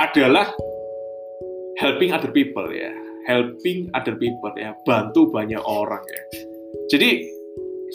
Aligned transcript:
adalah 0.00 0.48
helping 1.76 2.10
other 2.16 2.32
people 2.32 2.64
ya, 2.72 2.88
helping 3.28 3.92
other 3.92 4.16
people 4.16 4.52
ya, 4.56 4.72
bantu 4.88 5.28
banyak 5.28 5.60
orang 5.60 6.00
ya. 6.00 6.22
Jadi 6.88 7.28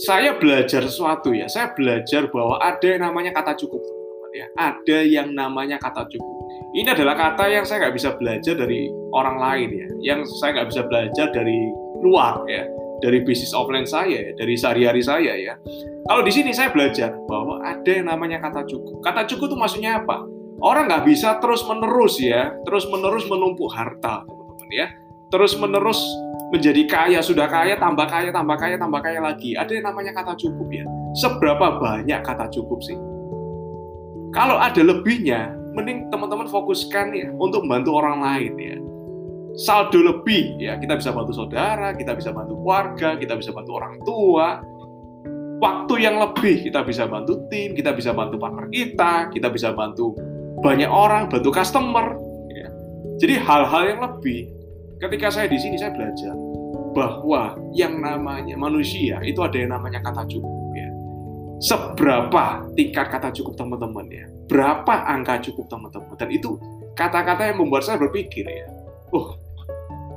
saya 0.06 0.38
belajar 0.38 0.86
sesuatu 0.86 1.34
ya, 1.34 1.50
saya 1.50 1.74
belajar 1.74 2.30
bahwa 2.30 2.62
ada 2.62 2.86
yang 2.86 3.10
namanya 3.10 3.34
kata 3.34 3.58
cukup 3.58 3.82
teman-teman 3.82 4.32
ya, 4.38 4.48
ada 4.60 4.98
yang 5.02 5.34
namanya 5.34 5.82
kata 5.82 6.06
cukup. 6.14 6.36
Ini 6.78 6.94
adalah 6.94 7.16
kata 7.18 7.50
yang 7.50 7.66
saya 7.66 7.88
nggak 7.88 7.96
bisa 7.98 8.10
belajar 8.20 8.54
dari 8.54 8.86
orang 9.16 9.42
lain 9.42 9.70
ya, 9.74 9.88
yang 10.14 10.20
saya 10.44 10.62
nggak 10.62 10.70
bisa 10.70 10.82
belajar 10.86 11.28
dari 11.34 11.58
luar 12.06 12.46
ya, 12.46 12.70
dari 13.02 13.24
bisnis 13.26 13.56
offline 13.56 13.88
saya, 13.88 14.30
ya, 14.30 14.32
dari 14.38 14.54
sehari-hari 14.54 15.02
saya 15.02 15.34
ya. 15.34 15.58
Kalau 16.06 16.22
di 16.22 16.30
sini 16.30 16.54
saya 16.54 16.70
belajar 16.70 17.18
bahwa 17.26 17.66
ada 17.66 17.90
yang 17.90 18.06
namanya 18.06 18.38
kata 18.44 18.68
cukup. 18.70 19.02
Kata 19.02 19.26
cukup 19.26 19.50
itu 19.50 19.58
maksudnya 19.58 20.06
apa? 20.06 20.35
Orang 20.64 20.88
nggak 20.88 21.04
bisa 21.04 21.36
terus 21.44 21.68
menerus 21.68 22.16
ya, 22.22 22.56
terus 22.64 22.88
menerus 22.88 23.28
menumpuk 23.28 23.68
harta 23.76 24.24
teman-teman 24.24 24.70
ya, 24.72 24.88
terus 25.28 25.52
menerus 25.60 26.00
menjadi 26.56 26.88
kaya, 26.88 27.20
sudah 27.20 27.52
kaya, 27.52 27.76
tambah 27.76 28.08
kaya, 28.08 28.32
tambah 28.32 28.56
kaya, 28.56 28.80
tambah 28.80 29.02
kaya 29.04 29.20
lagi. 29.20 29.58
Ada 29.60 29.82
yang 29.82 29.92
namanya 29.92 30.16
kata 30.16 30.40
cukup 30.40 30.68
ya. 30.72 30.86
Seberapa 31.20 31.76
banyak 31.82 32.22
kata 32.24 32.48
cukup 32.54 32.80
sih? 32.80 32.96
Kalau 34.32 34.56
ada 34.56 34.80
lebihnya, 34.80 35.52
mending 35.76 36.08
teman-teman 36.08 36.48
fokuskan 36.48 37.08
ya 37.16 37.28
untuk 37.36 37.68
membantu 37.68 38.00
orang 38.00 38.24
lain 38.24 38.54
ya. 38.56 38.78
Saldo 39.56 40.04
lebih 40.04 40.60
ya, 40.60 40.76
kita 40.76 41.00
bisa 41.00 41.16
bantu 41.16 41.32
saudara, 41.32 41.96
kita 41.96 42.12
bisa 42.16 42.36
bantu 42.36 42.60
keluarga, 42.60 43.16
kita 43.16 43.40
bisa 43.40 43.56
bantu 43.56 43.72
orang 43.80 43.96
tua. 44.04 44.60
Waktu 45.64 46.04
yang 46.04 46.20
lebih 46.20 46.68
kita 46.68 46.84
bisa 46.84 47.08
bantu 47.08 47.48
tim, 47.48 47.72
kita 47.72 47.96
bisa 47.96 48.12
bantu 48.12 48.36
partner 48.36 48.68
kita, 48.68 49.32
kita 49.32 49.48
bisa 49.48 49.72
bantu 49.72 50.12
banyak 50.66 50.90
orang, 50.90 51.30
bantu 51.30 51.54
customer. 51.54 52.18
Ya. 52.50 52.68
Jadi 53.22 53.34
hal-hal 53.38 53.84
yang 53.94 54.00
lebih 54.02 54.50
ketika 54.98 55.30
saya 55.30 55.46
di 55.46 55.62
sini 55.62 55.78
saya 55.78 55.94
belajar 55.94 56.34
bahwa 56.98 57.54
yang 57.78 58.02
namanya 58.02 58.58
manusia 58.58 59.22
itu 59.22 59.46
ada 59.46 59.54
yang 59.54 59.78
namanya 59.78 60.02
kata 60.02 60.26
cukup 60.26 60.74
ya. 60.74 60.90
Seberapa 61.62 62.66
tingkat 62.74 63.14
kata 63.14 63.30
cukup 63.30 63.54
teman-teman 63.54 64.10
ya? 64.10 64.26
Berapa 64.50 65.06
angka 65.06 65.46
cukup 65.46 65.70
teman-teman? 65.70 66.18
Dan 66.18 66.34
itu 66.34 66.58
kata-kata 66.98 67.54
yang 67.54 67.62
membuat 67.62 67.86
saya 67.86 68.02
berpikir 68.02 68.50
ya. 68.50 68.66
Oh, 69.14 69.38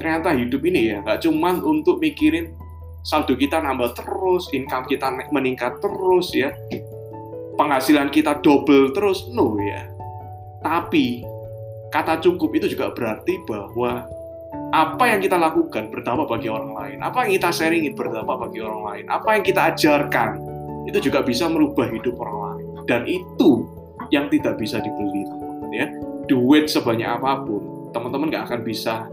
ternyata 0.01 0.33
hidup 0.33 0.65
ini 0.65 0.97
ya 0.97 1.05
nggak 1.05 1.29
cuma 1.29 1.61
untuk 1.61 2.01
mikirin 2.01 2.57
saldo 3.05 3.37
kita 3.37 3.61
nambah 3.61 3.93
terus, 3.95 4.49
income 4.55 4.87
kita 4.89 5.13
meningkat 5.31 5.79
terus 5.83 6.33
ya, 6.35 6.55
penghasilan 7.59 8.09
kita 8.09 8.39
double 8.41 8.95
terus, 8.95 9.27
no 9.35 9.59
ya. 9.61 9.98
Tapi 10.63 11.23
kata 11.89 12.21
cukup 12.21 12.51
itu 12.59 12.77
juga 12.77 12.93
berarti 12.93 13.41
bahwa 13.49 14.05
apa 14.69 15.05
yang 15.09 15.21
kita 15.25 15.41
lakukan 15.41 15.89
berdampak 15.89 16.29
bagi 16.29 16.49
orang 16.53 16.73
lain, 16.77 16.99
apa 17.01 17.25
yang 17.25 17.41
kita 17.41 17.49
sharingin 17.53 17.97
berdampak 17.97 18.37
bagi 18.49 18.61
orang 18.61 18.83
lain, 18.85 19.05
apa 19.09 19.29
yang 19.37 19.45
kita 19.45 19.61
ajarkan 19.73 20.31
itu 20.89 20.99
juga 21.09 21.21
bisa 21.25 21.49
merubah 21.49 21.89
hidup 21.89 22.17
orang 22.21 22.39
lain. 22.45 22.67
Dan 22.89 23.05
itu 23.05 23.69
yang 24.09 24.33
tidak 24.33 24.57
bisa 24.57 24.81
dibeli, 24.81 25.25
teman-teman 25.29 25.71
ya. 25.73 25.87
Duit 26.29 26.69
sebanyak 26.69 27.09
apa 27.09 27.45
pun, 27.45 27.93
teman-teman 27.93 28.29
nggak 28.33 28.45
akan 28.49 28.61
bisa 28.65 29.09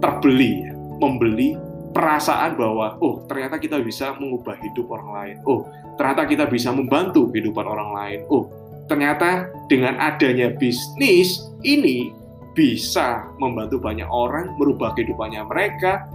terbeli, 0.00 0.68
ya. 0.68 0.72
membeli 1.00 1.56
perasaan 1.94 2.58
bahwa 2.58 2.98
oh 3.00 3.22
ternyata 3.30 3.56
kita 3.56 3.78
bisa 3.80 4.12
mengubah 4.16 4.56
hidup 4.60 4.88
orang 4.88 5.10
lain, 5.16 5.36
oh 5.48 5.68
ternyata 5.96 6.22
kita 6.28 6.44
bisa 6.48 6.72
membantu 6.72 7.28
kehidupan 7.32 7.64
orang 7.64 7.90
lain, 7.92 8.20
oh 8.28 8.48
ternyata 8.86 9.48
dengan 9.72 9.96
adanya 9.96 10.52
bisnis 10.54 11.48
ini 11.64 12.12
bisa 12.54 13.26
membantu 13.42 13.82
banyak 13.82 14.06
orang, 14.06 14.54
merubah 14.56 14.94
kehidupannya 14.94 15.42
mereka, 15.50 16.06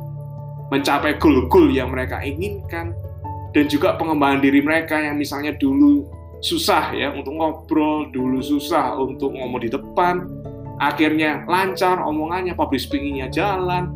mencapai 0.71 1.19
goal-goal 1.19 1.67
yang 1.67 1.91
mereka 1.91 2.23
inginkan, 2.23 2.95
dan 3.51 3.65
juga 3.67 3.97
pengembangan 3.99 4.39
diri 4.39 4.61
mereka 4.63 4.95
yang 5.01 5.19
misalnya 5.19 5.51
dulu 5.57 6.07
susah 6.39 6.95
ya 6.95 7.11
untuk 7.11 7.35
ngobrol, 7.35 8.07
dulu 8.13 8.39
susah 8.39 8.95
untuk 8.95 9.35
ngomong 9.35 9.59
di 9.59 9.69
depan, 9.73 10.23
akhirnya 10.79 11.43
lancar 11.49 11.99
omongannya, 11.99 12.55
public 12.55 12.79
speakingnya 12.79 13.27
jalan, 13.27 13.91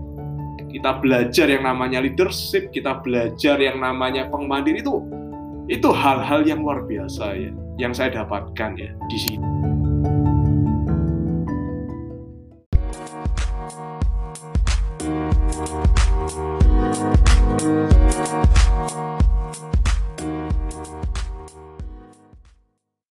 kita 0.67 0.99
belajar 0.99 1.47
yang 1.47 1.63
namanya 1.63 2.03
leadership, 2.03 2.73
kita 2.75 2.99
belajar 2.99 3.55
yang 3.61 3.79
namanya 3.79 4.27
pengembangan 4.27 4.65
diri 4.67 4.79
itu, 4.83 4.99
itu 5.71 5.89
hal-hal 5.95 6.43
yang 6.43 6.59
luar 6.59 6.83
biasa 6.83 7.39
ya, 7.39 7.53
yang 7.77 7.93
saya 7.93 8.23
dapatkan 8.23 8.71
ya 8.77 8.89
di 9.09 9.17
sini. 9.17 9.47